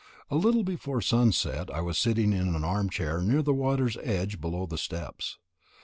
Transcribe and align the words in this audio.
A 0.31 0.35
little 0.35 0.63
before 0.63 0.99
sunset 0.99 1.69
I 1.71 1.81
was 1.81 1.95
sitting 1.95 2.33
in 2.33 2.55
an 2.55 2.63
arm 2.63 2.89
chair 2.89 3.21
near 3.21 3.43
the 3.43 3.53
water's 3.53 3.97
edge 4.01 4.41
below 4.41 4.65
the 4.65 4.79
steps. 4.79 5.37